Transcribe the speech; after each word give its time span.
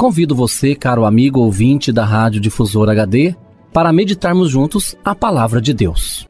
Convido 0.00 0.34
você, 0.34 0.74
caro 0.74 1.04
amigo 1.04 1.40
ouvinte 1.40 1.92
da 1.92 2.06
Rádio 2.06 2.40
Difusora 2.40 2.92
HD, 2.92 3.36
para 3.70 3.92
meditarmos 3.92 4.48
juntos 4.48 4.96
a 5.04 5.14
palavra 5.14 5.60
de 5.60 5.74
Deus. 5.74 6.26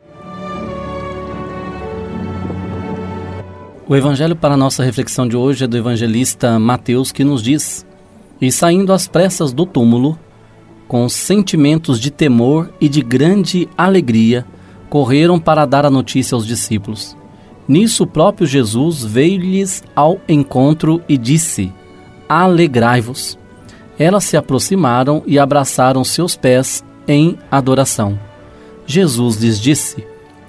O 3.89 3.95
evangelho 3.95 4.35
para 4.35 4.57
nossa 4.57 4.83
reflexão 4.83 5.29
de 5.29 5.37
hoje 5.37 5.63
é 5.63 5.69
do 5.69 5.77
evangelista 5.77 6.59
Mateus, 6.59 7.13
que 7.13 7.23
nos 7.23 7.45
diz: 7.45 7.87
E 8.41 8.51
saindo 8.51 8.93
às 8.93 9.07
pressas 9.07 9.53
do 9.53 9.65
túmulo, 9.65 10.19
com 10.89 11.09
sentimentos 11.09 12.01
de 12.01 12.11
temor 12.11 12.75
e 12.81 12.89
de 12.89 13.01
grande 13.01 13.69
alegria, 13.79 14.45
correram 14.89 15.39
para 15.39 15.65
dar 15.65 15.87
a 15.87 15.91
notícia 15.91 16.35
aos 16.35 16.45
discípulos. 16.45 17.17
Nisso 17.69 18.03
o 18.03 18.09
próprio 18.09 18.49
Jesus 18.49 19.05
veio-lhes 19.05 19.85
ao 19.95 20.21
encontro 20.29 21.01
e 21.09 21.17
disse: 21.17 21.73
Alegrai-vos. 22.29 23.39
Elas 24.01 24.25
se 24.25 24.35
aproximaram 24.35 25.23
e 25.27 25.39
abraçaram 25.39 26.03
seus 26.03 26.35
pés 26.35 26.83
em 27.07 27.37
adoração. 27.51 28.19
Jesus 28.87 29.37
lhes 29.37 29.61
disse: 29.61 30.07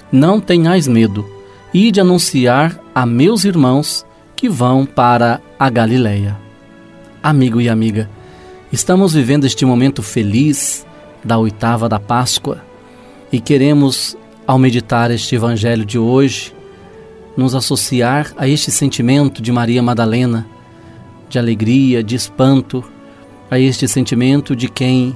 Não 0.09 0.39
tenhais 0.39 0.87
medo, 0.87 1.29
ide 1.73 1.99
anunciar 1.99 2.79
a 2.95 3.05
meus 3.05 3.43
irmãos 3.43 4.05
que 4.37 4.47
vão 4.47 4.85
para 4.85 5.41
a 5.59 5.69
Galileia. 5.69 6.39
Amigo 7.21 7.59
e 7.59 7.67
amiga, 7.67 8.09
estamos 8.71 9.13
vivendo 9.13 9.45
este 9.45 9.65
momento 9.65 10.01
feliz 10.01 10.87
da 11.21 11.37
oitava 11.37 11.89
da 11.89 11.99
Páscoa 11.99 12.63
e 13.33 13.41
queremos, 13.41 14.15
ao 14.47 14.57
meditar 14.57 15.11
este 15.11 15.35
evangelho 15.35 15.83
de 15.83 15.99
hoje, 15.99 16.53
nos 17.35 17.53
associar 17.53 18.31
a 18.37 18.47
este 18.47 18.71
sentimento 18.71 19.41
de 19.41 19.51
Maria 19.51 19.83
Madalena, 19.83 20.47
de 21.29 21.37
alegria, 21.37 22.01
de 22.01 22.15
espanto, 22.15 22.83
a 23.51 23.59
este 23.59 23.85
sentimento 23.85 24.55
de 24.55 24.69
quem, 24.69 25.15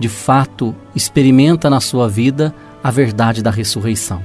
de 0.00 0.08
fato, 0.08 0.74
experimenta 0.96 1.70
na 1.70 1.78
sua 1.78 2.08
vida 2.08 2.52
a 2.82 2.90
verdade 2.90 3.40
da 3.40 3.52
ressurreição. 3.52 4.20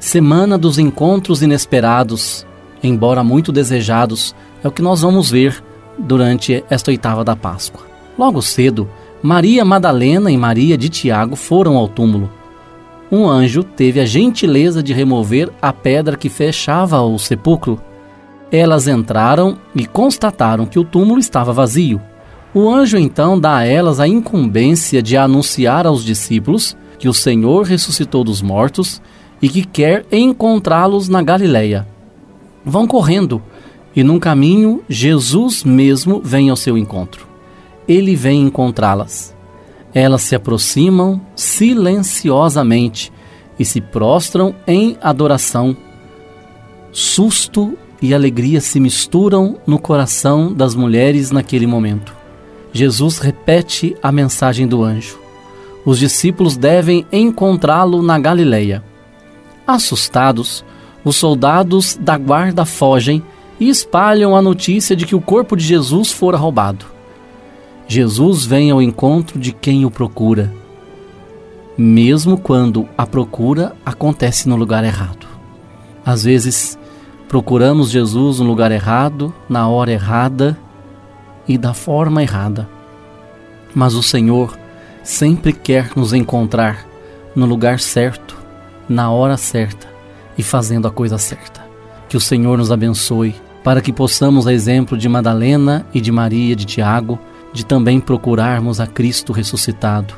Semana 0.00 0.56
dos 0.56 0.78
encontros 0.78 1.42
inesperados, 1.42 2.46
embora 2.82 3.22
muito 3.22 3.52
desejados, 3.52 4.34
é 4.62 4.68
o 4.68 4.72
que 4.72 4.80
nós 4.80 5.02
vamos 5.02 5.30
ver 5.30 5.62
durante 5.98 6.64
esta 6.70 6.90
oitava 6.90 7.22
da 7.22 7.36
Páscoa. 7.36 7.86
Logo 8.18 8.40
cedo, 8.40 8.88
Maria 9.22 9.64
Madalena 9.64 10.30
e 10.30 10.36
Maria 10.36 10.78
de 10.78 10.88
Tiago 10.88 11.36
foram 11.36 11.76
ao 11.76 11.86
túmulo. 11.86 12.30
Um 13.12 13.28
anjo 13.28 13.62
teve 13.62 14.00
a 14.00 14.06
gentileza 14.06 14.82
de 14.82 14.94
remover 14.94 15.50
a 15.60 15.72
pedra 15.72 16.16
que 16.16 16.30
fechava 16.30 17.00
o 17.02 17.18
sepulcro. 17.18 17.78
Elas 18.50 18.88
entraram 18.88 19.58
e 19.74 19.86
constataram 19.86 20.64
que 20.64 20.78
o 20.78 20.84
túmulo 20.84 21.20
estava 21.20 21.52
vazio. 21.52 22.00
O 22.54 22.70
anjo 22.70 22.96
então 22.96 23.38
dá 23.38 23.56
a 23.56 23.64
elas 23.64 23.98
a 23.98 24.06
incumbência 24.06 25.02
de 25.02 25.16
anunciar 25.16 25.88
aos 25.88 26.04
discípulos 26.04 26.76
que 27.00 27.08
o 27.08 27.12
Senhor 27.12 27.66
ressuscitou 27.66 28.22
dos 28.22 28.40
mortos 28.40 29.02
e 29.42 29.48
que 29.48 29.64
quer 29.64 30.06
encontrá-los 30.12 31.08
na 31.08 31.20
Galileia. 31.20 31.84
Vão 32.64 32.86
correndo 32.86 33.42
e 33.94 34.04
num 34.04 34.20
caminho 34.20 34.84
Jesus 34.88 35.64
mesmo 35.64 36.20
vem 36.24 36.48
ao 36.48 36.54
seu 36.54 36.78
encontro. 36.78 37.26
Ele 37.88 38.14
vem 38.14 38.42
encontrá-las. 38.42 39.34
Elas 39.92 40.22
se 40.22 40.36
aproximam 40.36 41.20
silenciosamente 41.34 43.12
e 43.58 43.64
se 43.64 43.80
prostram 43.80 44.54
em 44.64 44.96
adoração. 45.02 45.76
Susto 46.92 47.76
e 48.00 48.14
alegria 48.14 48.60
se 48.60 48.78
misturam 48.78 49.58
no 49.66 49.78
coração 49.78 50.52
das 50.52 50.76
mulheres 50.76 51.32
naquele 51.32 51.66
momento. 51.66 52.13
Jesus 52.74 53.18
repete 53.18 53.96
a 54.02 54.10
mensagem 54.10 54.66
do 54.66 54.82
anjo. 54.82 55.16
Os 55.84 55.96
discípulos 55.96 56.56
devem 56.56 57.06
encontrá-lo 57.12 58.02
na 58.02 58.18
Galileia. 58.18 58.82
Assustados, 59.64 60.64
os 61.04 61.14
soldados 61.14 61.96
da 62.00 62.18
guarda 62.18 62.64
fogem 62.64 63.22
e 63.60 63.68
espalham 63.68 64.34
a 64.34 64.42
notícia 64.42 64.96
de 64.96 65.06
que 65.06 65.14
o 65.14 65.20
corpo 65.20 65.56
de 65.56 65.62
Jesus 65.62 66.10
fora 66.10 66.36
roubado. 66.36 66.84
Jesus 67.86 68.44
vem 68.44 68.72
ao 68.72 68.82
encontro 68.82 69.38
de 69.38 69.52
quem 69.52 69.84
o 69.84 69.90
procura, 69.90 70.52
mesmo 71.78 72.36
quando 72.36 72.88
a 72.98 73.06
procura 73.06 73.76
acontece 73.86 74.48
no 74.48 74.56
lugar 74.56 74.82
errado. 74.82 75.28
Às 76.04 76.24
vezes, 76.24 76.76
procuramos 77.28 77.90
Jesus 77.90 78.40
no 78.40 78.46
lugar 78.46 78.72
errado, 78.72 79.32
na 79.48 79.68
hora 79.68 79.92
errada 79.92 80.58
e 81.46 81.58
da 81.58 81.74
forma 81.74 82.22
errada. 82.22 82.68
Mas 83.74 83.94
o 83.94 84.02
Senhor 84.02 84.56
sempre 85.02 85.52
quer 85.52 85.90
nos 85.96 86.12
encontrar 86.12 86.86
no 87.34 87.46
lugar 87.46 87.80
certo, 87.80 88.36
na 88.88 89.10
hora 89.10 89.36
certa 89.36 89.86
e 90.38 90.42
fazendo 90.42 90.86
a 90.86 90.90
coisa 90.90 91.18
certa. 91.18 91.64
Que 92.08 92.16
o 92.16 92.20
Senhor 92.20 92.56
nos 92.56 92.70
abençoe 92.70 93.34
para 93.62 93.80
que 93.80 93.92
possamos, 93.92 94.46
a 94.46 94.52
exemplo 94.52 94.96
de 94.96 95.08
Madalena 95.08 95.86
e 95.92 96.00
de 96.00 96.12
Maria 96.12 96.54
de 96.54 96.66
Tiago, 96.66 97.18
de 97.52 97.64
também 97.64 97.98
procurarmos 97.98 98.80
a 98.80 98.86
Cristo 98.86 99.32
ressuscitado, 99.32 100.14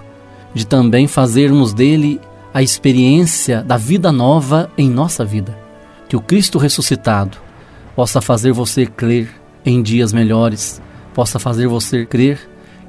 de 0.52 0.67
também 0.67 1.06
fazermos 1.06 1.73
dele 1.73 2.20
a 2.52 2.62
experiência 2.62 3.62
da 3.62 3.76
vida 3.76 4.11
nova 4.11 4.70
em 4.76 4.90
nossa 4.90 5.25
vida. 5.25 5.56
Que 6.08 6.17
o 6.17 6.20
Cristo 6.20 6.58
ressuscitado 6.58 7.38
possa 7.94 8.20
fazer 8.20 8.52
você 8.52 8.87
crer 8.87 9.28
em 9.64 9.82
dias 9.82 10.12
melhores, 10.12 10.81
possa 11.16 11.38
fazer 11.38 11.66
você 11.66 12.04
crer 12.04 12.38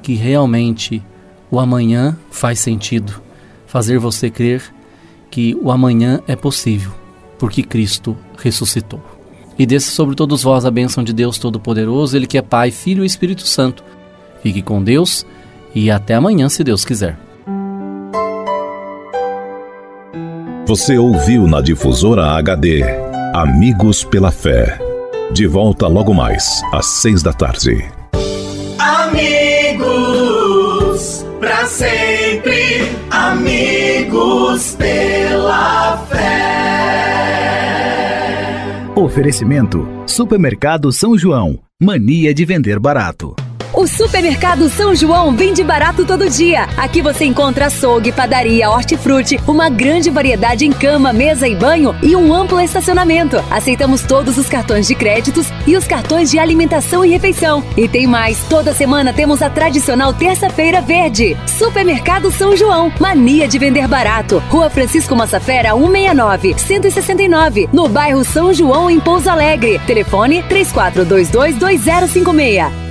que 0.04 0.14
realmente 0.14 1.02
o 1.50 1.62
amanhã 1.62 2.18
faz 2.30 2.60
sentido, 2.60 3.22
fazer 3.66 3.98
você 4.00 4.30
crer 4.30 4.62
que 5.32 5.58
o 5.62 5.72
amanhã 5.72 6.20
é 6.28 6.36
possível. 6.36 6.92
porque 7.40 7.62
Cristo 7.62 8.18
ressuscitou. 8.38 9.00
E 9.60 9.66
desça 9.66 9.92
sobre 9.92 10.16
todos 10.16 10.42
vós 10.42 10.66
a 10.66 10.72
bênção 10.72 11.04
de 11.04 11.14
Deus 11.14 11.38
Todo-Poderoso, 11.38 12.18
Ele 12.18 12.26
que 12.26 12.38
é 12.38 12.42
Pai, 12.42 12.72
Filho 12.72 13.04
e 13.04 13.06
Espírito 13.06 13.48
Santo. 13.48 13.84
Fique 14.42 14.64
com 14.64 14.84
Deus 14.84 15.24
e 15.76 15.92
até 15.92 16.16
amanhã, 16.16 16.50
se 16.50 16.64
Deus 16.64 16.84
quiser. 16.84 17.18
Você 20.66 20.98
ouviu 20.98 21.48
na 21.48 21.62
difusora 21.62 22.32
HD 22.32 22.82
Amigos 23.36 24.04
pela 24.04 24.32
Fé. 24.32 24.80
De 25.32 25.46
volta 25.46 25.88
logo 25.88 26.14
mais, 26.14 26.62
às 26.74 26.88
seis 26.88 27.22
da 27.22 27.32
tarde. 27.32 27.97
Amigos, 28.88 30.56
para 31.42 31.66
sempre, 31.66 32.90
amigos 33.12 34.76
pela 34.76 35.98
fé. 36.10 36.38
Oferecimento: 38.96 39.86
Supermercado 40.06 40.94
São 40.94 41.18
João. 41.18 41.60
Mania 41.82 42.34
de 42.34 42.46
vender 42.46 42.80
barato. 42.80 43.36
O 43.78 43.86
Supermercado 43.86 44.68
São 44.70 44.96
João 44.96 45.36
vende 45.36 45.64
barato 45.64 46.04
todo 46.04 46.28
dia. 46.28 46.64
Aqui 46.76 47.00
você 47.00 47.26
encontra 47.26 47.68
açougue, 47.68 48.12
padaria, 48.12 48.72
hortifruti, 48.72 49.40
uma 49.46 49.70
grande 49.70 50.10
variedade 50.10 50.66
em 50.66 50.72
cama, 50.72 51.14
mesa 51.14 51.48
e 51.48 51.54
banho 51.54 51.96
e 52.02 52.16
um 52.16 52.34
amplo 52.34 52.60
estacionamento. 52.60 53.38
Aceitamos 53.52 54.02
todos 54.02 54.36
os 54.36 54.50
cartões 54.50 54.88
de 54.88 54.96
créditos 54.96 55.46
e 55.68 55.78
os 55.78 55.86
cartões 55.86 56.32
de 56.32 56.40
alimentação 56.40 57.06
e 57.06 57.10
refeição. 57.10 57.64
E 57.78 57.88
tem 57.88 58.08
mais, 58.08 58.44
toda 58.50 58.74
semana 58.74 59.14
temos 59.14 59.44
a 59.44 59.50
tradicional 59.50 60.12
terça-feira 60.12 60.82
verde. 60.82 61.38
Supermercado 61.46 62.32
São 62.32 62.58
João, 62.58 62.92
mania 63.00 63.48
de 63.48 63.60
vender 63.60 63.88
barato. 63.88 64.42
Rua 64.50 64.72
Francisco 64.72 65.16
Massafera, 65.16 65.76
169, 65.76 66.56
169, 66.58 67.70
no 67.72 67.88
bairro 67.88 68.26
São 68.26 68.52
João, 68.52 68.90
em 68.90 69.00
Pouso 69.00 69.30
Alegre. 69.30 69.80
Telefone 69.86 70.42
34222056. 70.50 72.87